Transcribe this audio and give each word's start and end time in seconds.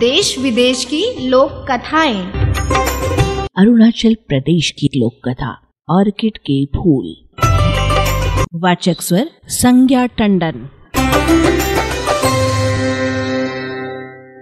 देश 0.00 0.38
विदेश 0.38 0.84
की 0.84 1.28
लोक 1.28 1.66
कथाएँ। 1.70 2.30
अरुणाचल 3.56 4.14
प्रदेश 4.14 4.70
की 4.70 4.90
लोक 4.96 5.28
कथा, 5.28 5.50
ऑर्किड 5.90 6.38
के 6.38 6.64
फूल। 6.64 7.14
वाचक 8.54 9.00
स्वर, 9.00 9.30
संज्ञा 9.44 10.06
टंडन। 10.06 10.68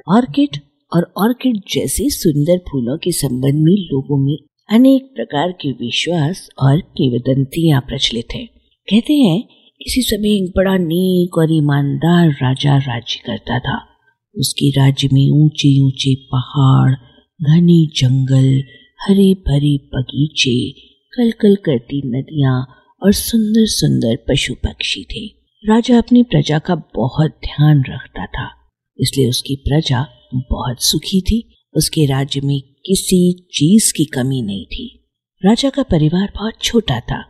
ऑर्किड 0.08 0.60
और 0.92 1.12
ऑर्किड 1.18 1.56
जैसे 1.56 2.10
सुंदर 2.10 2.58
फूलों 2.58 2.98
के 2.98 3.12
संबंध 3.12 3.54
में 3.54 3.88
लोगों 3.92 4.26
में 4.26 4.36
अनेक 4.70 5.12
प्रकार 5.14 5.52
के 5.52 5.70
विश्वास 5.70 6.48
और 6.62 6.80
किवदंतियाँ 6.80 7.80
प्रचलित 7.80 8.26
हैं। 8.34 8.46
कहते 8.90 9.14
हैं 9.14 9.48
किसी 9.86 10.00
समय 10.02 10.34
एक 10.34 10.50
बड़ा 10.56 10.76
नेक 10.76 11.36
और 11.38 11.52
ईमानदार 11.52 12.30
राजा 12.32 12.76
राज्य 12.76 13.20
करता 13.26 13.58
था। 13.58 13.76
उसके 14.34 14.70
राज्य 14.70 15.08
में 15.12 15.28
ऊँचे 15.32 15.68
ऊँचे 15.80 16.14
पहाड़, 16.32 16.92
घने 17.40 17.76
जंगल 17.96 18.48
हरे 19.00 19.32
भरे 19.40 19.76
बगीचे 19.94 20.56
कल 21.12 21.30
कल 21.32 21.54
करती 21.56 22.00
नदियाँ 22.06 22.56
और 23.02 23.12
सुंदर 23.12 23.66
सुंदर 23.66 24.16
पशु 24.28 24.54
पक्षी 24.54 25.04
थे। 25.04 25.24
राजा 25.64 25.98
अपनी 25.98 26.22
प्रजा 26.22 26.58
का 26.58 26.74
बहुत 26.96 27.38
ध्यान 27.44 27.84
रखता 27.88 28.26
था, 28.26 28.48
इसलिए 28.98 29.28
उसकी 29.28 29.56
प्रजा 29.68 30.04
बहुत 30.34 30.82
सुखी 30.82 31.20
थी। 31.20 31.40
उसके 31.74 32.06
राज्य 32.06 32.40
में 32.40 32.60
किसी 32.86 33.20
चीज़ 33.54 33.92
की 33.96 34.04
कमी 34.04 34.42
नहीं 34.42 34.66
थी। 34.66 34.88
राजा 35.42 35.70
का 35.70 35.82
परिवार 35.82 36.32
बहुत 36.36 36.60
छोटा 36.62 37.00
था। 37.00 37.22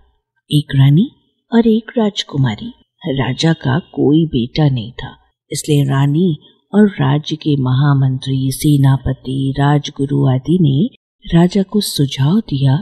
एक 0.50 0.74
रानी 0.76 1.08
और 1.52 1.66
एक 1.66 1.90
राजकुमारी। 1.98 2.72
राजा 3.08 3.52
का 3.52 3.78
कोई 3.78 4.26
बेटा 4.26 4.68
नहीं 4.68 4.92
था, 4.92 5.16
इसलिए 5.52 5.84
रानी 5.84 6.38
और 6.74 6.88
राज्य 6.88 7.36
के 7.36 7.56
महामंत्री, 7.56 8.50
सेनापति, 8.52 9.54
राजगुरु 9.58 10.26
आदि 10.26 10.58
ने 10.60 10.96
राजा 11.38 11.62
को 11.62 11.80
सुझाव 11.80 12.40
दिया 12.40 12.76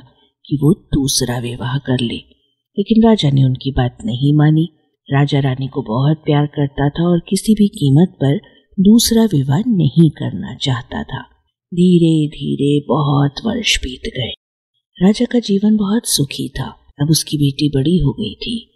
कि 0.47 0.57
वो 0.63 0.73
दूसरा 0.73 1.39
विवाह 1.39 1.79
कर 1.79 2.01
ले। 2.01 2.17
लेकिन 2.79 3.09
राजा 3.09 3.31
ने 3.31 3.45
उनकी 3.45 3.71
बात 3.71 3.99
नहीं 4.05 4.35
मानी। 4.35 4.69
राजा 5.13 5.41
रानी 5.41 5.67
को 5.67 5.83
बहुत 5.83 6.17
प्यार 6.17 6.47
करता 6.47 6.89
था 6.89 7.09
और 7.09 7.21
किसी 7.29 7.55
भी 7.55 7.69
कीमत 7.69 8.09
पर 8.09 8.37
दूसरा 8.81 9.25
विवाह 9.25 9.59
नहीं 9.59 10.11
करना 10.11 10.55
चाहता 10.55 11.03
था। 11.03 11.23
धीरे 11.75 12.29
धीरे 12.29 12.87
बहुत 12.89 13.35
वर्ष 13.47 13.79
बीत 13.79 14.03
गए। 14.07 14.33
राजा 15.03 15.25
का 15.25 15.39
जीवन 15.39 15.77
बहुत 15.77 16.03
सुखी 16.07 16.49
था। 16.49 16.84
अब 17.01 17.11
उसकी 17.11 17.37
बेटी 17.37 17.69
बड़ी 17.69 17.99
हो 17.99 18.13
गई 18.13 18.35
थी। 18.35 18.71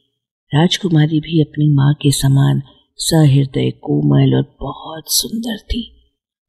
राजकुमारी 0.54 1.20
भी 1.20 1.40
अपनी 1.40 1.68
माँ 1.68 1.94
के 1.94 2.10
समान 2.10 2.62
सहृदय, 2.96 3.70
कोमल 3.70 4.34
और 4.34 4.56
बहुत 4.60 5.04
सुंदर 5.06 5.58
थी। 5.58 5.94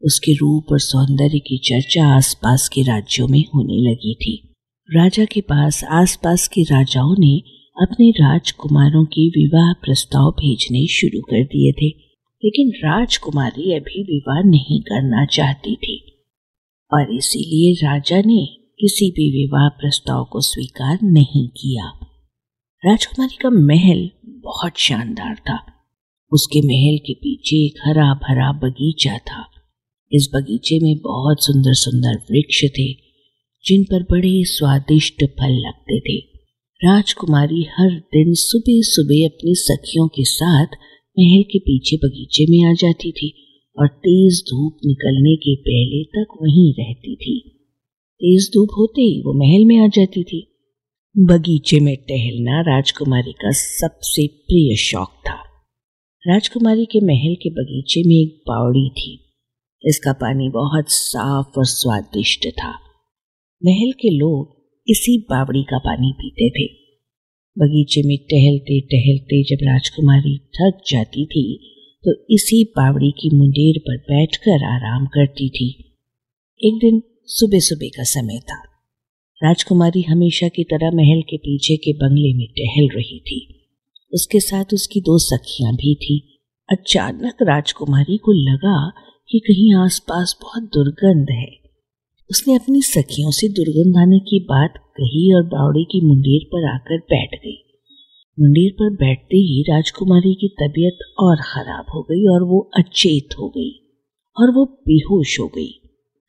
उसके 0.03 0.33
रूप 0.33 0.65
और 0.71 0.79
सौंदर्य 0.79 1.39
की 1.39 1.57
चर्चा 1.57 2.07
आसपास 2.07 2.69
के 2.73 2.81
राज्यों 2.81 3.27
में 3.27 3.45
होने 3.55 3.91
लगी 3.91 4.13
थी। 4.15 4.53
राजा 4.95 5.25
के 5.25 5.41
पास 5.41 5.83
आसपास 5.83 6.47
के 6.47 6.61
राजाओं 6.63 7.15
ने 7.19 7.39
अपने 7.81 8.09
राजकुमारों 8.09 9.05
के 9.05 9.27
विवाह 9.27 9.73
प्रस्ताव 9.73 10.31
भेजने 10.31 10.87
शुरू 10.87 11.21
कर 11.21 11.43
दिए 11.43 11.71
थे, 11.71 11.87
लेकिन 12.45 12.69
राजकुमारी 12.69 13.73
अभी 13.73 14.03
विवाह 14.03 14.41
नहीं 14.43 14.81
करना 14.81 15.25
चाहती 15.25 15.75
थी। 15.75 16.23
और 16.93 17.15
इसीलिए 17.15 17.73
राजा 17.73 18.21
ने 18.25 18.58
किसी 18.81 19.11
भी 19.11 19.31
विवाह 19.31 19.69
प्रस्ताव 19.69 20.25
को 20.31 20.41
स्वीकार 20.41 20.99
नहीं 21.03 21.47
किया। 21.47 21.85
राजकुमारी 22.85 23.37
का 23.41 23.49
महल 23.49 24.09
बहुत 24.25 24.73
शानदार 24.77 25.35
था। 25.35 25.59
उसके 26.33 26.59
महल 26.59 26.97
के 26.97 27.13
पीछे 27.13 27.55
एक 27.55 27.73
हरा 27.85 28.13
भरा 28.13 28.51
बगीचा 28.51 29.17
था। 29.17 29.45
इस 30.11 30.29
बगीचे 30.35 30.79
में 30.79 30.97
बहुत 30.97 31.37
सुंदर 31.39 31.73
सुंदर 31.73 32.15
वृक्ष 32.31 32.63
थे, 32.63 32.93
जिन 33.65 33.83
पर 33.83 34.03
बड़े 34.03 34.43
स्वादिष्ट 34.43 35.23
फल 35.23 35.53
लगते 35.53 35.99
थे। 35.99 36.17
राजकुमारी 36.85 37.63
हर 37.63 37.91
दिन 37.91 38.33
सुबह 38.33 38.81
सुबह 38.81 39.25
अपनी 39.25 39.55
सखियों 39.55 40.07
के 40.07 40.23
साथ 40.23 40.67
महल 41.19 41.43
के 41.43 41.59
पीछे 41.59 41.97
बगीचे 41.97 42.45
में 42.49 42.71
आ 42.71 42.73
जाती 42.73 43.11
थी 43.11 43.33
और 43.79 43.87
तेज 43.87 44.43
धूप 44.49 44.77
निकलने 44.85 45.35
के 45.35 45.55
पहले 45.55 46.03
तक 46.03 46.25
वहीं 46.41 46.73
रहती 46.73 47.15
थी। 47.15 47.58
तेज 48.21 48.49
धूप 48.53 48.69
होते 48.77 49.01
ही 49.01 49.21
वो 49.21 49.33
महल 49.33 49.65
में 49.65 49.85
आ 49.85 49.87
जाती 49.87 50.23
थी। 50.23 50.39
बगीचे 51.17 51.79
में 51.79 51.95
टहलना 51.95 52.61
राजकुमारी 52.61 53.31
का 53.31 53.51
सबसे 53.51 54.27
प्रिय 54.27 54.75
शौक 54.75 55.09
था। 55.27 55.35
राजकुमारी 56.23 56.85
के 56.85 56.99
महल 56.99 57.35
के 57.35 57.49
बगीचे 57.49 58.03
में 58.03 58.15
एक 58.15 58.43
बावड़ी 58.47 58.89
थी। 58.89 59.33
इसका 59.83 60.13
पानी 60.13 60.49
बहुत 60.49 60.85
साफ़ 60.89 61.57
और 61.57 61.65
स्वादिष्ट 61.65 62.47
था। 62.47 62.71
महल 63.65 63.91
के 63.91 64.09
लोग 64.09 64.55
इसी 64.87 65.17
बावड़ी 65.29 65.63
का 65.63 65.77
पानी 65.77 66.11
पीते 66.11 66.49
थे। 66.49 66.67
बगीचे 67.57 68.01
में 68.01 68.17
टहलते 68.17 68.79
टहलते 68.81 69.43
जब 69.43 69.57
राजकुमारी 69.63 70.37
थक 70.37 70.81
जाती 70.87 71.25
थी 71.25 71.45
तो 72.03 72.13
इसी 72.29 72.63
बावड़ी 72.63 73.11
की 73.11 73.37
मुंडेर 73.37 73.79
पर 73.79 73.97
बैठकर 73.97 74.65
आराम 74.65 75.05
करती 75.05 75.49
थी। 75.49 75.69
एक 76.61 76.75
दिन 76.75 77.01
सुबह 77.31 77.59
सुबह 77.59 77.87
का 77.87 78.03
समय 78.03 78.39
था। 78.39 78.63
राजकुमारी 79.43 80.01
हमेशा 80.01 80.47
की 80.47 80.63
तरह 80.63 80.91
महल 80.91 81.21
के 81.21 81.37
पीछे 81.37 81.77
के 81.77 81.93
बंगले 81.93 82.33
में 82.33 82.47
टहल 82.47 82.97
रही 82.97 83.19
थी। 83.19 83.69
उसके 84.13 84.39
साथ 84.39 84.65
उसकी 84.73 85.01
दो 85.01 85.17
सखियाँ 85.17 85.73
भी 85.73 85.95
थी। 85.95 86.39
अचानक 86.71 87.37
राजकुमारी 87.41 88.17
को 88.17 88.31
लगा 88.31 88.89
कि 89.29 89.39
कहीं 89.39 89.75
आसपास 89.75 90.37
बहुत 90.41 90.63
दुर्गंध 90.63 91.27
है। 91.29 91.59
उसने 92.31 92.55
अपनी 92.55 92.81
सखियों 92.81 93.31
से 93.31 93.47
दुर्गंध 93.47 93.97
आने 93.97 94.19
की 94.19 94.39
बात 94.39 94.73
कही 94.77 95.35
और 95.35 95.43
बावड़ी 95.43 95.83
की 95.83 96.01
मुंडेर 96.01 96.45
पर 96.45 96.75
आकर 96.75 96.97
बैठ 96.97 97.29
गई। 97.35 97.63
मुंडेर 98.39 98.71
पर 98.71 98.89
बैठते 98.89 99.37
ही 99.37 99.61
राजकुमारी 99.61 100.33
की 100.33 100.47
तबीयत 100.47 100.97
और 101.19 101.35
खराब 101.35 101.85
हो 101.95 102.01
गई 102.01 102.25
और 102.27 102.43
वो 102.43 102.71
अचेत 102.77 103.29
हो 103.39 103.49
गई 103.49 103.99
और 104.39 104.51
वो 104.51 104.65
बेहोश 104.65 105.39
हो 105.39 105.47
गई। 105.47 105.78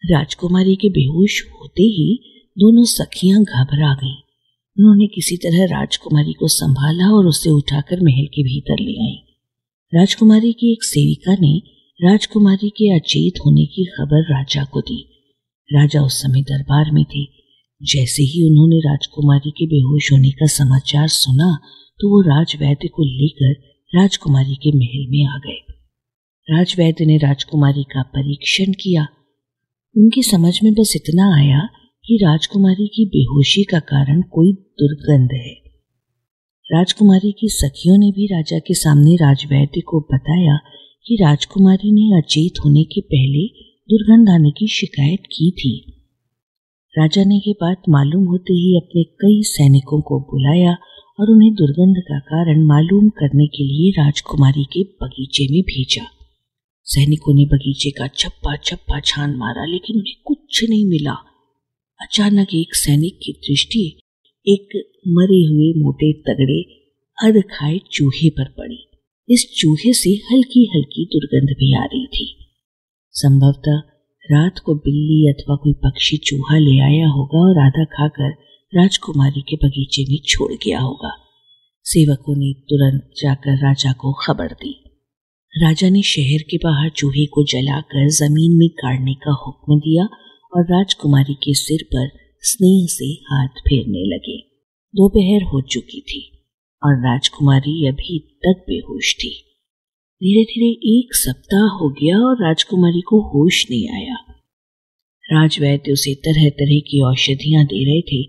राजकुमारी 0.05 0.75
के 0.77 0.89
बेहोश 0.89 1.43
होते 1.53 1.83
ही 1.83 2.21
दोनों 2.59 2.85
सखियाँ 2.85 3.43
घबरा 3.43 3.95
गईं। 3.95 4.17
उन्होंने 4.79 5.07
किसी 5.07 5.37
तरह 5.37 5.65
राजकुमारी 5.65 6.33
को 6.33 6.49
संभाला 6.49 7.11
और 7.11 7.27
उसे 7.27 7.51
उठाकर 7.51 8.01
महल 8.01 8.27
के 8.27 8.43
भीतर 8.43 8.77
ले 8.81 8.95
आई। 9.03 9.19
राजकुमारी 9.95 10.53
की 10.53 10.73
एक 10.73 10.85
सेविका 10.85 11.37
ने 11.41 11.63
राजकुमारी 12.01 12.71
के 12.71 12.97
अचेत 12.97 13.35
होने 13.47 13.67
की 13.67 13.85
खबर 13.85 14.23
राजा 14.23 14.65
को 14.65 14.81
दी। 14.81 15.29
राजा 15.71 16.03
उस 16.03 16.23
समय 16.23 16.43
दरबार 16.43 16.91
में 16.91 17.05
थे। 17.05 17.25
जैसे 17.83 18.23
ही 18.23 18.51
उन्होंने 18.51 18.79
राजकुमारी 18.79 19.51
के 19.51 19.67
बेहोश 19.67 20.13
होने 20.13 20.31
का 20.31 20.47
समाचार 20.47 21.09
सुना 21.09 21.59
तो 22.01 22.09
वो 22.09 22.21
राजवैद्य 22.21 22.89
को 22.89 23.05
लेकर 23.05 23.53
राजकुमारी 23.99 24.55
के 24.55 24.77
महल 24.77 25.07
में 25.11 25.27
आ 25.27 25.39
गए। 25.39 25.65
राजवैद्य 26.49 27.05
ने 27.05 27.17
राजकुमारी 27.17 27.83
का 27.83 28.03
परीक्षण 28.03 28.73
किया 28.73 29.07
उनकी 29.97 30.23
समझ 30.23 30.61
में 30.65 30.73
बस 30.73 30.93
इतना 30.97 31.37
आया 31.39 31.69
कि 32.07 32.17
राजकुमारी 32.17 32.87
की 32.87 33.07
बेहोशी 33.07 33.65
का 33.65 33.79
कारण 33.79 34.23
कोई 34.23 34.53
दुर्गंध 34.53 35.29
है। 35.33 35.55
राजकुमारी 36.73 37.33
की 37.33 37.49
सखियों 37.49 37.99
ने 37.99 38.11
भी 38.11 38.27
राजा 38.27 38.59
के 38.59 38.75
सामने 38.75 39.17
राजवैद्य 39.17 39.81
को 39.81 40.01
बताया 40.01 40.59
कि 41.07 41.15
राजकुमारी 41.15 41.91
ने 41.93 42.19
अचेत 42.19 42.53
होने 42.65 42.85
के 42.85 43.01
पहले 43.01 43.47
दुर्गंध 43.91 44.29
आने 44.29 44.51
की 44.51 44.69
शिकायत 44.69 45.21
की 45.27 45.51
थी। 45.51 46.03
राजा 46.99 47.25
ने 47.25 47.35
ये 47.35 47.53
बात 47.53 47.83
मालूम 47.89 48.25
होते 48.25 48.53
ही 48.53 48.77
अपने 48.77 49.05
कई 49.05 49.43
सैनिकों 49.43 50.01
को 50.01 50.21
बुलाया 50.21 50.77
और 51.21 51.31
उन्हें 51.31 51.55
दुर्गंध 51.55 51.97
का 51.99 52.19
कारण 52.19 52.67
मालूम 52.67 53.09
करने 53.09 53.47
के 53.47 53.65
लिए 53.65 54.03
राजकुमारी 54.03 54.65
के 54.65 54.83
बगीचे 54.83 55.53
में 55.53 55.63
भेजा। 55.63 56.20
सैनिकों 56.91 57.35
ने 57.35 57.45
बगीचे 57.45 57.91
का 57.91 58.07
चप्पा 58.07 58.57
चप्पा 58.57 59.01
छान 59.01 59.37
मारा, 59.37 59.65
लेकिन 59.65 59.97
उन्हें 59.97 60.15
कुछ 60.25 60.65
नहीं 60.71 60.87
मिला। 60.87 61.13
अचानक 62.01 62.55
एक 62.55 62.75
सैनिक 62.75 63.19
की 63.23 63.33
दृष्टि 63.33 64.01
एक 64.49 64.69
मरे 65.09 65.45
हुए 65.45 65.83
मोटे 65.83 66.13
तगड़े 66.13 66.63
अध 67.19 67.43
चूहे 67.93 68.31
पर 68.31 68.45
पड़ी। 68.45 68.87
इस 69.29 69.55
चूहे 69.61 69.93
से 69.93 70.11
हल्की 70.11 70.71
हल्की 70.77 71.05
दुर्गंध 71.05 71.49
भी 71.49 71.75
आ 71.75 71.85
रही 71.85 72.07
थी। 72.07 72.37
संभवतः 73.13 73.79
रात 74.31 74.59
को 74.59 74.75
बिल्ली 74.75 75.33
अथवा 75.33 75.57
कोई 75.57 75.73
पक्षी 75.73 76.17
चूहा 76.17 76.59
ले 76.59 76.79
आया 76.81 77.09
होगा 77.09 77.39
और 77.39 77.67
आधा 77.67 77.85
खाकर 77.85 78.31
राजकुमारी 78.77 79.41
के 79.41 79.57
बगीचे 79.57 80.03
में 80.03 80.19
छोड़ 80.27 80.53
गया 80.53 80.81
होगा। 80.81 81.17
सेवकों 81.85 82.37
ने 82.37 82.53
तुरंत 82.53 83.11
जाकर 83.17 83.57
राजा 83.57 83.93
को 83.93 84.13
खबर 84.13 84.47
दी। 84.47 84.85
राजा 85.55 85.89
ने 85.89 86.03
शहर 86.03 86.43
के 86.43 86.57
बाहर 86.57 86.91
चूहे 86.91 87.27
को 87.27 87.45
जलाकर 87.45 88.09
ज़मीन 88.09 88.59
में 88.59 88.69
गाड़ने 88.69 89.15
का 89.15 89.33
हुक्म 89.47 89.79
दिया 89.79 90.05
और 90.53 90.65
राजकुमारी 90.65 91.35
के 91.35 91.55
सिर 91.55 91.83
पर 91.83 92.09
स्नेह 92.43 92.87
से 92.89 93.05
हाथ 93.05 93.49
फेरने 93.49 94.05
लगे। 94.15 94.37
दोपहर 94.95 95.43
हो 95.43 95.61
चुकी 95.61 96.01
थी 96.01 96.21
और 96.83 96.95
राजकुमारी 96.97 97.89
अभी 97.89 98.19
तक 98.19 98.65
बेहोश 98.69 99.15
थी। 99.15 99.31
धीरे 100.23 100.45
धीरे 100.45 100.99
एक 100.99 101.15
सप्ताह 101.15 101.67
हो 101.67 101.91
गया 101.91 102.19
और 102.19 102.45
राजकुमारी 102.45 103.01
को 103.01 103.21
होश 103.21 103.67
नहीं 103.71 103.89
आया। 103.89 104.15
राजवैद्य 105.33 105.93
उसे 105.93 106.15
तरह 106.15 106.49
तरह 106.51 106.81
की 106.81 107.03
औषधियाँ 107.03 107.65
दे 107.65 107.85
रहे 107.85 108.01
थे, 108.01 108.23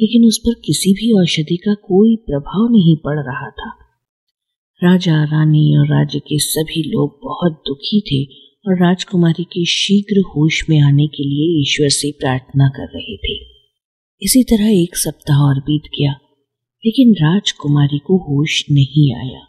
लेकिन 0.00 0.28
उस 0.28 0.38
पर 0.38 0.60
किसी 0.64 0.92
भी 0.92 1.12
औषधि 1.20 1.56
का 1.56 1.74
कोई 1.74 2.16
प्रभाव 2.16 2.68
नहीं 2.72 2.96
पड़ 2.96 3.18
रहा 3.18 3.50
था। 3.50 3.85
राजा, 4.82 5.22
रानी 5.24 5.76
और 5.76 5.86
राज्य 5.86 6.18
के 6.18 6.38
सभी 6.38 6.82
लोग 6.82 7.18
बहुत 7.22 7.52
दुखी 7.66 8.00
थे 8.00 8.22
और 8.64 8.80
राजकुमारी 8.80 9.44
के 9.44 9.64
शीघ्र 9.64 10.20
होश 10.26 10.60
में 10.70 10.78
आने 10.80 11.06
के 11.06 11.22
लिए 11.22 11.60
ईश्वर 11.60 11.88
से 11.88 12.10
प्रार्थना 12.10 12.68
कर 12.68 12.88
रहे 12.94 13.16
थे। 13.16 13.34
इसी 14.22 14.42
तरह 14.42 14.68
एक 14.72 14.96
सप्ताह 14.96 15.38
और 15.38 15.60
बीत 15.60 15.88
गया, 15.90 16.12
लेकिन 16.84 17.14
राजकुमारी 17.14 17.98
को 17.98 18.18
होश 18.18 18.64
नहीं 18.70 19.14
आया। 19.14 19.40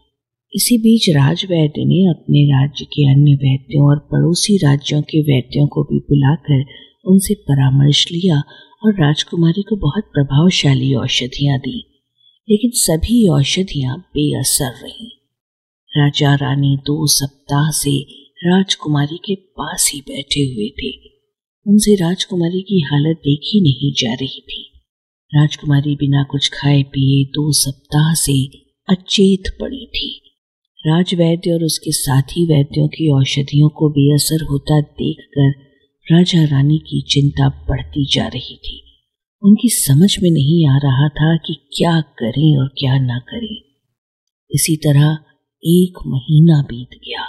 इसी 0.54 0.78
बीच 0.78 1.10
राजवैद्य 1.10 1.86
ने 1.86 2.00
अपने 2.10 2.46
राज्य 2.46 2.86
के 2.86 3.10
अन्य 3.12 3.34
वैद्यों 3.34 3.90
और 3.90 4.00
पड़ोसी 4.12 4.58
राज्यों 4.58 5.02
के 5.02 5.22
वैद्यों 5.24 5.68
को 5.68 5.84
भी 5.84 6.00
बुलाकर 6.00 6.64
उनसे 7.06 7.34
परामर्श 7.34 8.06
लिया 8.12 8.42
और 8.86 8.94
राजकुमारी 8.94 9.62
को 9.62 9.76
बहुत 9.82 10.10
प्रभावशाली 10.14 10.94
औषधियाँ 10.96 11.60
दी, 11.60 11.78
लेकिन 12.48 12.72
सभी 12.76 13.28
औषधियाँ 13.30 13.98
बेअसर 13.98 14.74
रहीं। 14.84 15.10
राजा 15.98 16.36
रानी 16.36 16.78
दो 16.78 17.08
सप्ताह 17.08 17.72
से 17.72 18.02
राजकुमारी 18.46 19.18
के 19.18 19.36
पास 19.36 19.92
ही 19.94 20.02
बैठे 20.02 20.40
हुए 20.40 20.70
थे। 20.70 20.92
उनसे 21.68 21.96
राजकुमारी 21.96 22.62
की 22.62 22.82
हालत 22.82 23.18
देखी 23.18 23.62
नहीं 23.62 23.94
जा 23.94 24.14
रही 24.14 24.42
थी। 24.42 24.72
राजकुमारी 25.36 25.96
बिना 25.96 26.24
कुछ 26.24 26.50
खाए 26.50 26.84
पिए 26.84 27.26
दो 27.26 27.52
सप्ताह 27.52 28.14
से 28.14 28.48
अचेत 28.90 29.44
पड़ी 29.62 29.86
थी। 29.86 30.22
राजवैद्य 30.88 31.52
और 31.52 31.64
उसके 31.64 31.92
साथी 31.92 32.46
वैद्यों 32.46 32.88
की 32.88 33.12
औषधियों 33.12 33.70
को 33.70 33.90
बेअसर 33.90 34.44
होता 34.44 34.82
देखकर 34.82 35.50
राजा 36.16 36.44
रानी 36.44 36.78
की 36.78 37.02
चिंता 37.02 37.50
बढ़ती 37.50 38.06
जा 38.06 38.28
रही 38.28 38.56
थी। 38.56 38.84
उनकी 39.44 39.70
समझ 39.70 40.24
में 40.24 40.32
नहीं 40.32 40.68
आ 40.68 40.78
रहा 40.78 41.10
था 41.10 41.38
कि 41.38 41.54
क्या 41.78 42.02
करें 42.02 42.58
और 42.58 42.68
क्या 42.68 43.00
ना 43.00 43.20
करें। 43.20 43.62
इसी 44.52 44.76
तरह 44.76 45.18
एक 45.69 45.94
महीना 46.08 46.62
बीत 46.62 46.90
गया। 46.94 47.24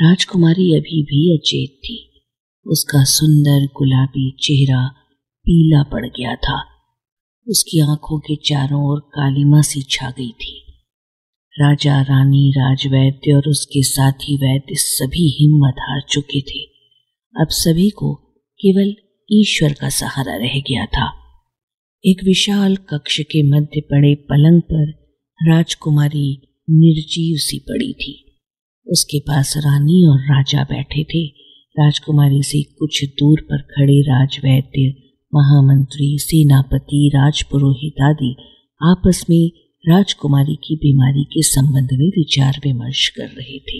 राजकुमारी 0.00 0.76
अभी 0.76 1.02
भी 1.02 1.38
अचेत 1.38 1.70
थी। 1.84 2.24
उसका 2.66 3.04
सुंदर 3.04 3.66
गुलाबी 3.76 4.36
चेहरा 4.40 4.86
पीला 5.44 5.82
पड़ 5.82 6.06
गया 6.06 6.34
था। 6.34 6.64
उसकी 7.48 7.80
आँखों 7.80 8.18
के 8.18 8.36
चारों 8.36 8.90
ओर 8.90 9.00
कालीमा 9.00 9.62
सी 9.62 9.82
छा 9.82 10.10
गई 10.10 10.30
थी। 10.30 10.64
राजा, 11.60 12.02
रानी, 12.02 12.50
राजवैद्य 12.50 13.32
और 13.32 13.42
उसके 13.48 13.82
साथी 13.82 14.36
वैद्य 14.36 14.74
सभी 14.74 15.30
हिम्मत 15.40 15.74
हार 15.78 16.00
चुके 16.10 16.40
थे। 16.40 16.64
अब 17.40 17.46
सभी 17.50 17.90
को 17.90 18.14
केवल 18.60 18.94
ईश्वर 19.32 19.72
का 19.72 19.88
सहारा 19.88 20.36
रह 20.36 20.60
गया 20.60 20.86
था। 20.86 21.12
एक 22.04 22.24
विशाल 22.24 22.76
कक्ष 22.76 23.20
के 23.20 23.42
मध्य 23.42 23.80
पड़े 23.80 24.14
पलंग 24.14 24.62
पर 24.62 24.90
राजकुमारी 25.48 26.51
निर्जीव 26.70 27.36
सी 27.36 27.58
पड़ी 27.58 27.92
थी। 27.92 28.40
उसके 28.86 29.20
पास 29.20 29.54
रानी 29.56 30.06
और 30.06 30.18
राजा 30.20 30.64
बैठे 30.64 31.04
थे। 31.04 31.26
राजकुमारी 31.80 32.42
से 32.42 32.62
कुछ 32.62 33.04
दूर 33.04 33.40
पर 33.40 33.62
खड़े 33.62 34.00
राजवैद्य, 34.00 34.94
महामंत्री, 35.34 36.18
सेनापति, 36.18 37.12
राजपुरोहित 37.14 38.02
आदि 38.02 38.36
आपस 38.82 39.26
में 39.30 39.50
राजकुमारी 39.88 40.54
की 40.54 40.76
बीमारी 40.76 41.24
के 41.24 41.42
संबंध 41.42 41.88
में 41.92 42.08
विचार 42.08 42.60
विमर्श 42.64 43.08
कर 43.08 43.26
रहे 43.26 43.58
थे। 43.58 43.78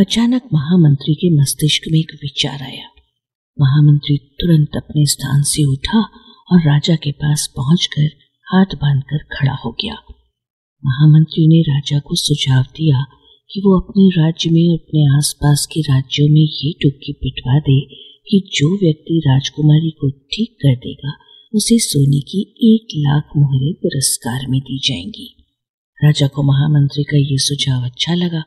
अचानक 0.00 0.42
महामंत्री 0.52 1.14
के 1.14 1.40
मस्तिष्क 1.40 1.82
में 1.92 1.98
एक 1.98 2.14
विचार 2.14 2.62
आया। 2.62 2.88
महामंत्री 3.60 4.16
तुरंत 4.16 4.70
अपने 4.76 5.06
स्थान 5.06 5.42
से 5.42 5.64
उठा 5.64 5.98
और 6.52 6.60
राजा 6.60 6.96
के 6.96 7.12
पास 7.12 7.52
पहुंचकर 7.56 8.10
हाथ 8.44 8.66
बांधकर 8.66 9.18
खड़ा 9.18 9.54
हो 9.64 9.72
गया। 9.72 9.94
महामंत्री 10.86 11.48
ने 11.48 11.62
राजा 11.62 11.98
को 11.98 12.14
सुझाव 12.14 12.62
दिया 12.62 13.06
कि 13.52 13.60
वो 13.60 13.80
अपने 13.80 14.22
राज्य 14.22 14.50
में 14.50 14.68
और 14.68 14.74
अपने 14.74 15.16
आसपास 15.16 15.68
के 15.72 15.80
राज्यों 15.80 16.28
में 16.28 16.40
ये 16.40 16.72
टुक्की 16.72 17.12
पिटवा 17.12 17.58
दे 17.58 17.80
कि 18.30 18.50
जो 18.54 18.76
व्यक्ति 18.76 19.22
राजकुमारी 19.26 19.90
को 19.90 20.10
ठीक 20.10 20.52
कर 20.52 20.76
देगा, 20.76 21.12
उसे 21.54 21.78
सोने 21.78 22.20
की 22.20 22.40
एक 22.74 22.86
लाख 22.96 23.28
मोहरे 23.36 23.72
पुरस्कार 23.72 24.46
में 24.48 24.60
दी 24.60 24.78
जाएँगी। 24.78 25.34
राजा 26.04 26.26
को 26.26 26.42
महामंत्री 26.42 27.04
का 27.04 27.16
ये 27.16 27.38
सुझाव 27.38 27.84
अच्छा 27.84 28.14
लगा। 28.14 28.44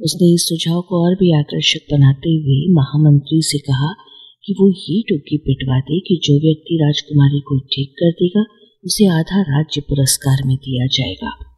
उसने 0.00 0.34
इस 0.34 0.48
सुझाव 0.48 0.80
को 0.80 1.08
और 1.08 1.14
भी 1.14 1.38
आकर्षक 1.38 1.92
बनाते 1.92 2.30
हुए 2.30 2.66
महामंत्री 2.70 3.42
से 3.42 3.58
कहा 3.58 3.94
कि 4.46 4.52
वो 4.52 4.70
ये 4.70 5.02
टोकी 5.02 5.36
पिटवा 5.38 5.80
दे 5.80 6.00
कि 6.00 6.20
जो 6.24 6.34
व्यक्ति 6.34 6.78
राजकुमारी 6.82 7.40
को 7.40 7.58
ठीक 7.58 7.90
कर 7.90 8.10
देगा, 8.10 8.44
उसे 8.84 9.06
आधा 9.06 9.42
राज्य 9.42 9.80
पुरस्कार 9.80 10.46
में 10.46 10.56
दिया 10.56 10.86
जाएगा। 10.86 11.51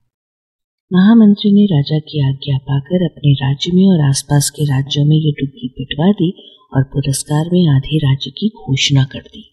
महामंत्री 0.95 1.53
ने 1.53 1.65
राजा 1.65 1.99
की 1.99 2.29
आज्ञा 2.29 2.59
पाकर 2.59 3.05
अपने 3.05 3.33
राज्य 3.33 3.73
में 3.75 3.87
और 3.87 4.09
आसपास 4.09 4.51
के 4.51 4.65
राज्यों 4.65 5.05
में 5.05 5.17
ये 5.17 5.33
टुक्की 5.33 5.69
पिटवा 5.69 6.13
दी 6.13 6.35
और 6.77 6.83
पुरस्कार 6.83 7.51
में 7.53 7.77
आधे 7.77 7.99
राज्य 7.99 8.31
की 8.31 8.49
घोषणा 8.49 9.05
कर 9.05 9.19
दी। 9.19 9.51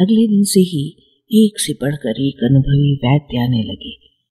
अगले 0.00 0.26
दिन 0.26 0.44
से 0.44 0.60
ही 0.60 0.96
एक 1.32 1.60
से 1.60 1.72
बढ़कर 1.72 2.10
एक 2.10 2.44
अनुभवी 2.44 2.94
वैद्य 2.94 3.38
आने 3.38 3.62
लगे। 3.62 3.90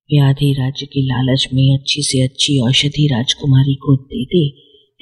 वे 0.09 0.19
आधे 0.19 0.53
राज्य 0.53 0.85
के 0.85 1.01
लालच 1.01 1.47
में 1.53 1.77
अच्छी 1.77 2.01
से 2.01 2.23
अच्छी 2.23 2.59
औषधि 2.59 3.07
राजकुमारी 3.07 3.75
को 3.75 3.95
देते, 3.95 4.47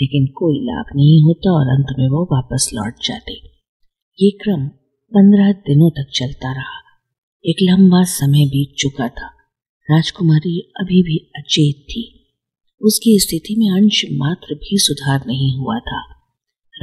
लेकिन 0.01 0.27
कोई 0.27 0.59
लाभ 0.63 0.85
नहीं 0.95 1.21
होता 1.21 1.51
और 1.51 1.67
अंत 1.67 1.85
में 1.99 2.07
वो 2.07 2.23
वापस 2.31 2.71
लौट 2.73 2.93
जाते। 3.05 3.33
ये 4.23 4.31
क्रम 4.31 4.67
पंद्रह 5.13 5.51
दिनों 5.51 5.89
तक 5.89 6.11
चलता 6.13 6.51
रहा। 6.51 6.81
एक 7.45 7.55
लंबा 7.61 8.03
समय 8.03 8.45
बीत 8.45 8.75
चुका 8.77 9.07
था। 9.07 9.36
राजकुमारी 9.91 10.59
अभी 10.79 11.03
भी 11.03 11.17
अचेत 11.17 11.75
थी। 11.89 12.13
उसकी 12.81 13.19
स्थिति 13.19 13.55
में 13.55 13.69
अंश 13.69 14.05
मात्र 14.13 14.55
भी 14.55 14.77
सुधार 14.77 15.23
नहीं 15.27 15.57
हुआ 15.57 15.79
था। 15.79 16.01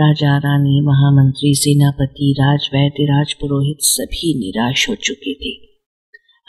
राजा, 0.00 0.38
रानी, 0.38 0.80
महामंत्री, 0.80 1.54
सेनापति, 1.54 2.34
राजवैद्य, 2.40 3.04
राजपुरोहित 3.04 3.76
सभी 3.80 4.38
निराश 4.38 4.88
हो 4.88 4.94
चुके 4.94 5.34
थे। 5.34 5.50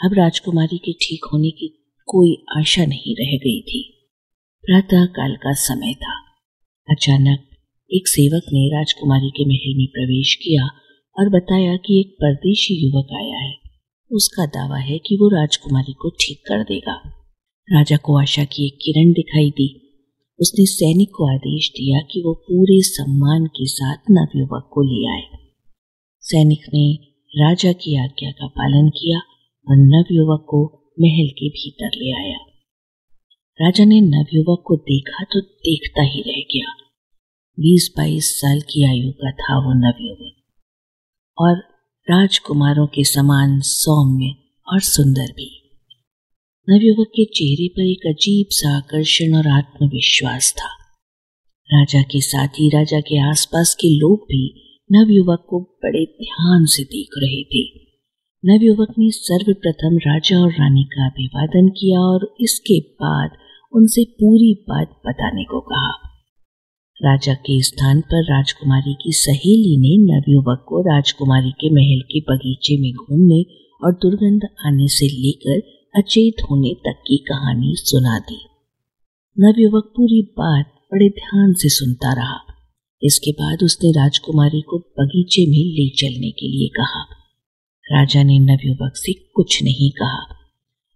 अब 0.04 0.14
राजकुमारी 0.14 0.78
के 0.78 0.92
ठीक 0.92 1.20
होने 1.32 1.50
की 1.50 1.94
कोई 2.06 2.44
आशा 2.58 2.84
नहीं 2.84 3.16
रह 3.20 3.36
गई 3.36 3.60
थी। 3.60 4.10
प्रातः 4.66 5.06
काल 5.06 5.34
का 5.34 5.52
समय 5.52 5.94
था। 5.94 6.18
अचानक 6.90 7.48
एक 7.92 8.08
सेवक 8.08 8.42
ने 8.52 8.68
राजकुमारी 8.68 9.30
के 9.30 9.44
महल 9.44 9.78
में 9.78 9.86
प्रवेश 9.86 10.34
किया 10.34 10.66
और 11.18 11.28
बताया 11.28 11.76
कि 11.76 12.00
एक 12.00 12.12
परदेशी 12.12 12.74
युवक 12.74 13.08
आया 13.12 13.38
है। 13.38 13.65
उसका 14.12 14.46
दावा 14.46 14.78
है 14.78 14.98
कि 14.98 15.16
वो 15.16 15.28
राजकुमारी 15.28 15.92
को 15.92 16.10
ठीक 16.10 16.38
कर 16.48 16.62
देगा। 16.62 16.94
राजा 17.72 17.96
को 17.96 18.20
आशा 18.20 18.44
की 18.44 18.66
एक 18.66 18.78
किरण 18.82 19.12
दिखाई 19.12 19.50
दी। 19.50 19.82
उसने 20.40 20.66
सैनिक 20.66 21.08
को 21.08 21.34
आदेश 21.34 21.70
दिया 21.70 22.00
कि 22.00 22.22
वो 22.26 22.34
पूरे 22.34 22.82
सम्मान 22.82 23.46
के 23.46 23.66
साथ 23.66 23.96
नवयुवक 24.10 24.70
को 24.72 24.82
ले 24.82 25.12
आए। 25.12 25.38
सैनिक 26.20 26.60
ने 26.74 26.94
राजा 27.42 27.72
की 27.72 28.04
आज्ञा 28.04 28.30
का 28.30 28.46
पालन 28.46 28.88
किया 28.88 29.18
और 29.70 29.76
नवयुवक 29.76 30.46
को 30.48 30.92
महल 31.00 31.28
के 31.28 31.48
भीतर 31.48 31.86
ले 31.86 32.12
आया। 32.12 32.38
राजा 33.62 33.84
ने 33.84 34.00
नवयुवक 34.00 34.62
को 34.66 34.76
देखा 34.76 35.24
तो 35.24 35.40
देखता 35.40 36.02
ही 36.02 36.20
रह 36.20 36.40
गया। 36.40 36.72
बीस 37.60 37.94
बाईस 37.96 38.40
साल 38.40 38.60
की 38.60 38.84
आयु 38.84 39.12
का 39.12 39.30
था 39.30 39.58
वो 39.58 39.72
नवयुवक। 39.72 40.32
और 41.38 41.75
राजकुमारों 42.10 42.86
के 42.86 43.04
समान 43.04 43.60
सौम्य 43.60 44.34
और 44.72 44.80
सुंदर 44.80 45.32
भी। 45.32 45.70
नवयुवक 46.68 47.08
के 47.08 47.24
चेहरे 47.24 47.68
पर 47.68 47.82
एक 47.82 48.06
अजीब 48.06 48.46
सा 48.50 48.76
आकर्षण 48.76 49.36
और 49.36 49.48
आत्मविश्वास 49.48 50.54
था। 50.58 50.68
राजा 51.74 52.02
के 52.02 52.20
साथ 52.20 52.48
ही 52.48 52.68
राजा 52.68 53.00
के 53.00 53.30
आसपास 53.30 53.76
के 53.80 53.88
लोग 53.88 54.18
भी 54.20 54.62
नवयुवक 54.92 55.46
को 55.48 55.60
बड़े 55.60 56.04
ध्यान 56.04 56.64
से 56.64 56.84
देख 56.84 57.08
रहे 57.18 57.42
थे। 57.42 57.80
नवयुवक 58.44 58.94
ने 58.98 59.10
सर्वप्रथम 59.10 59.96
राजा 59.96 60.38
और 60.38 60.52
रानी 60.52 60.84
का 60.84 61.06
अभिवादन 61.06 61.68
किया 61.68 62.00
और 62.00 62.34
इसके 62.40 62.80
बाद 62.80 63.30
उनसे 63.72 64.04
पूरी 64.04 64.54
बात 64.54 65.00
बताने 65.06 65.44
को 65.44 65.60
कहा। 65.60 66.05
राजा 67.04 67.34
के 67.34 67.62
स्थान 67.62 68.00
पर 68.00 68.22
राजकुमारी 68.24 68.94
की 68.94 69.12
सहेली 69.12 69.76
ने 69.76 70.14
नवयुवक 70.14 70.64
को 70.68 70.80
राजकुमारी 70.80 71.50
के 71.50 71.70
महल 71.70 72.00
के 72.00 72.20
बगीचे 72.20 72.80
में 72.80 72.92
घूमने 72.92 73.42
और 73.84 73.92
दुर्गंध 73.92 74.40
आने 74.66 74.88
से 74.88 75.06
लेकर 75.06 75.58
अचेत 75.98 76.34
होने 76.50 76.74
तक 76.74 77.02
की 77.06 77.16
कहानी 77.16 77.72
सुना 77.76 78.18
दी। 78.18 78.46
नवयुवक 79.38 79.84
पूरी 79.96 80.22
बात 80.22 80.66
बड़े 80.92 81.08
ध्यान 81.08 81.52
से 81.52 81.68
सुनता 81.68 82.12
रहा। 82.12 82.38
इसके 83.02 83.32
बाद 83.32 83.58
उसने 83.62 83.90
राजकुमारी 83.90 84.60
को 84.60 84.78
बगीचे 84.78 85.46
में 85.46 85.74
ले 85.74 85.88
चलने 85.88 86.30
के 86.30 86.48
लिए 86.48 86.68
कहा। 86.68 87.02
राजा 87.92 88.22
ने 88.22 88.38
नवयुवक 88.38 88.92
से 88.96 89.12
कुछ 89.12 89.62
नहीं 89.62 89.90
कहा। 89.90 90.36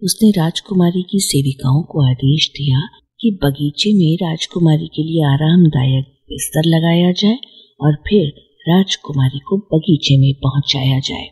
उसने 0.02 0.30
राजकुमारी 0.30 1.02
की 1.02 1.21
सेविकाओं 1.21 1.83
को 1.83 2.11
आदेश 2.11 2.49
दिया 2.49 3.00
कि 3.21 3.39
बगीचे 3.45 3.93
में 3.93 4.17
राजकुमारी 4.17 4.87
के 4.87 5.03
लिए 5.03 5.25
आरामदायक 5.25 6.05
बिस्तर 6.05 6.62
लगाया 6.65 7.12
जाए 7.12 7.39
और 7.81 7.95
फिर 7.95 8.33
राजकुमारी 8.69 9.39
को 9.39 9.57
बगीचे 9.57 10.19
में 10.19 10.35
पहुँचाया 10.35 10.99
जाए। 10.99 11.31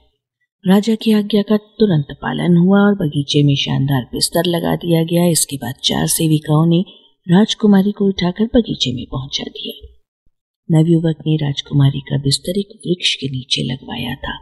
राजा 0.67 0.95
की 0.95 1.13
आज्ञा 1.13 1.43
का 1.43 1.57
तुरंत 1.57 2.07
पालन 2.11 2.57
हुआ 2.57 2.79
और 2.81 2.95
बगीचे 2.95 3.43
में 3.43 3.55
शानदार 3.55 4.03
बिस्तर 4.03 4.47
लगा 4.47 4.77
दिया 4.77 5.05
गया। 5.05 5.25
इसके 5.25 5.57
बाद 5.57 5.75
चार 5.85 6.07
सेविकाओं 6.07 6.67
ने 6.67 6.85
राजकुमारी 7.29 7.93
को 7.93 8.09
उठाकर 8.09 8.45
बगीचे 8.45 8.93
में 8.93 9.07
पहुँचा 9.13 9.45
दिया। 9.45 9.89
नवयुवक 10.71 11.17
ने 11.27 11.37
राजकुमारी 11.37 12.01
का 12.01 12.19
बिस्तर 12.19 12.59
एक 12.59 12.69
वृक्ष 12.87 13.15
के 13.15 13.27
नीचे 13.27 13.63
लगवाया 13.63 14.15
था। 14.15 14.39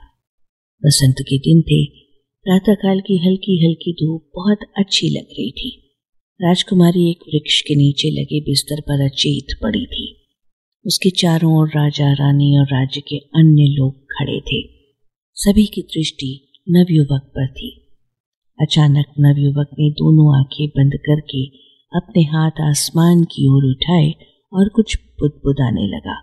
बसंत 0.84 1.16
के 1.20 1.38
दिन 1.38 1.62
थे। 1.62 1.84
प्रातःकाल 2.44 3.00
की 3.00 3.18
हल्की 3.18 3.66
हल्की 3.66 3.92
धूप 3.92 4.30
बहुत 4.34 4.58
अच्छी 4.78 5.10
लग 5.10 5.24
रही 5.24 5.50
थी। 5.50 5.82
राजकुमारी 6.42 7.10
एक 7.10 7.18
वृक्ष 7.34 7.60
के 7.60 7.74
नीचे 7.74 8.10
लगे 8.10 8.40
बिस्तर 8.40 8.80
पर 8.80 9.04
अचेत 9.04 9.46
पड़ी 9.62 9.86
थी। 9.86 10.28
उसके 10.86 11.10
चारों 11.10 11.58
ओर 11.58 11.68
राजा, 11.68 12.12
रानी 12.12 12.58
और 12.58 12.64
राज्य 12.64 13.00
के 13.00 13.16
अन्य 13.16 13.62
लोग 13.62 14.04
खड़े 14.04 14.40
थे। 14.40 14.68
सभी 15.34 15.66
की 15.66 15.82
दृष्टि 15.82 16.52
नवयुवक 16.70 17.22
पर 17.22 17.48
थी। 17.48 17.86
अचानक 18.60 19.06
नवयुवक 19.18 19.66
ने 19.78 19.90
दोनों 19.90 20.38
आँखें 20.38 20.68
बंद 20.68 20.92
करके 20.94 21.46
अपने 21.96 22.22
हाथ 22.22 22.70
आसमान 22.70 23.24
की 23.24 23.48
ओर 23.48 23.70
उठाए 23.70 24.14
और 24.52 24.68
कुछ 24.68 24.98
बुदबुदाने 24.98 25.86
लगा। 25.86 26.22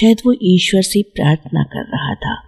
शायद 0.00 0.16
वो 0.26 0.34
ईश्वर 0.42 0.82
से 0.82 1.02
प्रार्थना 1.02 1.62
कर 1.62 1.84
रहा 1.84 2.14
था। 2.14 2.42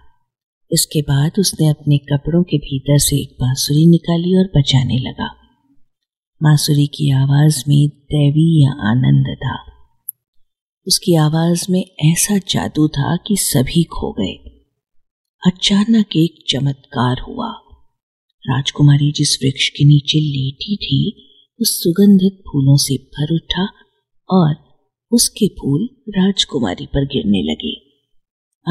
इसके 0.71 1.01
बाद 1.01 1.31
उसने 1.39 1.67
अपने 1.67 1.97
कपड़ों 1.97 2.43
के 2.43 2.57
भीतर 2.57 2.97
से 2.97 3.21
एक 3.21 3.31
बांसुरी 3.31 3.87
निकाली 3.87 4.37
और 4.37 4.45
बजाने 4.57 4.99
लगा। 4.99 5.46
बांसुरी 6.43 6.87
की 6.87 7.11
आवाज़ 7.11 7.63
में 7.67 7.89
दैवी 7.89 8.63
या 8.63 8.71
आनंद 8.71 9.37
था। 9.37 9.71
उसकी 10.87 11.15
आवाज़ 11.15 11.65
में 11.69 11.95
ऐसा 12.05 12.37
जादू 12.37 12.87
था 12.87 13.15
कि 13.15 13.35
सभी 13.37 13.83
खो 13.83 14.11
गए। 14.11 14.33
अचानक 15.47 16.05
एक 16.15 16.43
चमत्कार 16.49 17.17
हुआ। 17.27 17.47
राजकुमारी 18.49 19.11
जिस 19.11 19.39
वृक्ष 19.43 19.69
के 19.69 19.85
नीचे 19.85 20.19
लेटी 20.19 20.77
थी, 20.77 21.29
उस 21.61 21.83
सुगंधित 21.83 22.33
फूलों 22.39 22.77
से 22.77 22.95
भर 22.95 23.35
उठा 23.35 23.69
और 24.29 24.55
उसके 25.11 25.47
फूल 25.47 25.89
राजकुमारी 26.09 26.85
पर 26.85 27.05
गिरने 27.05 27.43
लगे। 27.43 27.73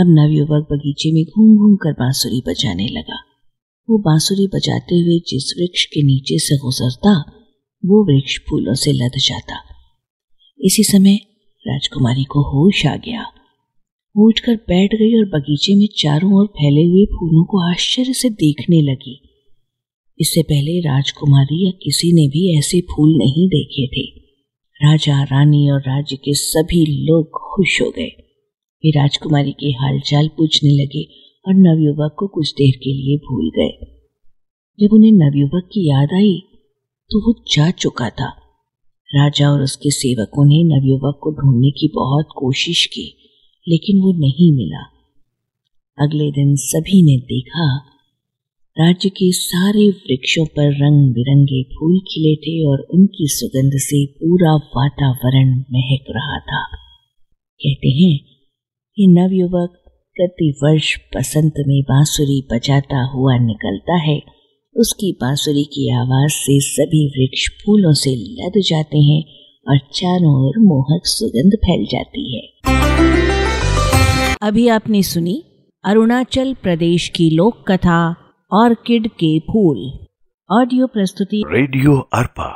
अब 0.01 0.07
नवयुवक 0.09 0.69
बगीचे 0.73 1.13
में 1.13 1.25
घूम 1.25 1.59
घूम 1.59 1.77
कर 1.77 1.93
बांसुरी 1.93 2.43
बजाने 2.47 2.89
लगा। 2.89 3.19
वो 3.91 3.99
बांसुरी 3.99 4.47
बजाते 4.47 4.95
हुए 4.95 5.19
जिस 5.19 5.55
वृक्ष 5.61 5.85
के 5.85 6.03
नीचे 6.03 6.39
से 6.39 6.57
गुजरता 6.57 7.33
वो 7.85 8.15
वृक्ष 8.15 8.39
फूलों 8.39 8.75
से 8.75 8.93
लद 8.93 9.13
जाता। 9.17 9.55
इसी 10.61 10.83
समय 10.83 11.17
राजकुमारी 11.67 12.25
को 12.25 12.41
होश 12.41 12.87
आ 12.87 12.97
गया। 12.97 13.23
वो 14.17 14.29
उठकर 14.29 14.57
बैठ 14.57 14.91
गई 14.95 15.19
और 15.19 15.25
बगीचे 15.25 15.75
में 15.75 15.89
चारों 15.99 16.33
ओर 16.33 16.47
फैले 16.47 16.85
हुए 16.85 17.05
फूलों 17.05 17.45
को 17.45 17.71
आश्चर्य 17.71 18.13
से 18.13 18.31
देखने 18.31 18.83
लगी। 18.83 19.23
इससे 20.21 20.43
पहले 20.43 20.81
राजकुमारी 20.81 21.67
या 21.67 21.71
किसी 21.71 22.13
ने 22.13 22.29
भी 22.29 22.59
ऐसे 22.59 22.81
फूल 22.81 23.19
नहीं 23.19 23.49
देखे 23.49 23.87
थे। 23.87 24.21
राजा, 24.85 25.23
रानी 25.23 25.71
और 25.71 25.81
राज्य 25.81 26.17
के 26.17 26.35
सभी 26.35 27.05
लोग 27.05 27.27
खुश 27.27 27.83
हो 27.83 27.91
गए। 27.91 28.13
वे 28.85 28.91
राजकुमारी 28.91 29.53
के 29.53 29.67
हालचाल 29.67 30.29
पूछने 30.29 30.71
लगे 30.71 31.03
और 31.49 31.55
नवयुवक 31.55 32.17
को 32.19 32.27
कुछ 32.27 32.53
देर 32.53 32.75
के 32.77 32.93
लिए 32.93 33.17
भूल 33.17 33.51
गए। 33.59 33.97
जब 34.81 34.93
उन्हें 34.93 35.13
नवयुवक 35.13 35.65
की 35.65 35.91
याद 35.91 36.09
आई 36.15 36.43
तो 37.11 37.19
वो 37.19 37.45
जा 37.53 37.71
चुका 37.71 38.11
था। 38.11 38.29
राजा 39.11 39.51
और 39.51 39.63
उसके 39.63 39.91
सेवकों 39.91 40.45
ने 40.45 40.63
नवयुवक 40.65 41.21
को 41.23 41.31
ढूँढने 41.31 41.71
की 41.71 41.91
बहुत 41.95 42.27
कोशिश 42.37 42.87
की, 42.87 43.17
लेकिन 43.69 44.01
वो 44.01 44.13
नहीं 44.13 44.53
मिला। 44.57 44.83
अगले 45.99 46.31
दिन 46.31 46.57
सभी 46.57 47.03
ने 47.03 47.19
देखा, 47.19 47.77
राज्य 48.77 49.09
के 49.09 49.33
सारे 49.33 49.91
वृक्षों 49.91 50.47
पर 50.47 50.73
रंग 50.73 51.15
बिरंगे 51.15 51.63
फूल 51.63 51.99
खिले 52.01 52.37
थे 52.37 52.67
और 52.67 52.81
उनकी 52.81 53.27
सुगंध 53.29 53.73
से 53.75 54.07
पूरा 54.07 54.55
वातावरण 54.55 55.59
महक 55.73 56.05
रहा 56.11 56.39
था। 56.39 56.77
कहते 57.61 57.89
हैं 57.89 58.19
कि 58.97 59.07
नवयुवक 59.07 59.71
प्रतिवर्ष 60.17 60.97
बसंत 61.17 61.53
में 61.59 61.83
बांसुरी 61.83 62.49
बजाता 62.53 63.05
हुआ 63.05 63.39
निकलता 63.39 63.97
है। 63.97 64.36
उसकी 64.79 65.13
बांसुरी 65.13 65.65
की 65.65 65.91
आवाज़ 65.97 66.33
से 66.33 66.59
सभी 66.61 67.07
वृक्ष 67.09 67.49
फूलों 67.61 67.93
से 67.93 68.11
लद 68.11 68.61
जाते 68.67 68.99
हैं 68.99 69.23
और 69.67 69.79
चारों 69.95 70.35
ओर 70.47 70.59
मोहक 70.59 71.07
सुगंध 71.07 71.57
फैल 71.65 71.85
जाती 71.85 72.25
है। 72.35 72.43
अभी 74.43 74.69
आपने 74.69 75.03
सुनी 75.03 75.43
अरुणाचल 75.85 76.55
प्रदेश 76.63 77.09
की 77.09 77.31
लोक 77.31 77.65
कथा 77.69 78.01
ऑर्किड 78.53 79.09
के 79.09 79.39
फूल। 79.39 79.79
ऑडियो 80.51 80.87
प्रस्तुति 80.87 81.43
रेडियो 81.49 81.99
अर्पा 82.15 82.51